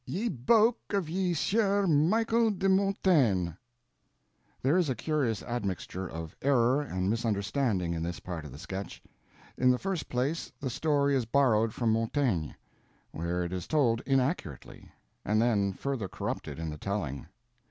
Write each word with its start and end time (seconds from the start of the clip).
"YE 0.07 0.29
BOKE 0.29 0.93
OF 0.95 1.09
YE 1.11 1.31
SIEUR 1.35 1.85
MICHAEL 1.85 2.49
DE 2.57 2.67
MONTAINE" 2.69 3.55
There 4.59 4.75
is 4.75 4.89
a 4.89 4.95
curious 4.95 5.43
admixture 5.43 6.07
of 6.09 6.35
error 6.41 6.81
and 6.81 7.07
misunderstanding 7.07 7.93
in 7.93 8.01
this 8.01 8.19
part 8.19 8.43
of 8.43 8.51
the 8.51 8.57
sketch. 8.57 9.03
In 9.59 9.69
the 9.69 9.77
first 9.77 10.09
place, 10.09 10.51
the 10.59 10.71
story 10.71 11.15
is 11.15 11.25
borrowed 11.25 11.71
from 11.71 11.93
Montaigne, 11.93 12.53
where 13.11 13.43
it 13.43 13.53
is 13.53 13.67
told 13.67 14.01
inaccurately, 14.07 14.91
and 15.23 15.39
then 15.39 15.71
further 15.71 16.07
corrupted 16.07 16.57
in 16.57 16.71
the 16.71 16.79
telling. 16.79 17.27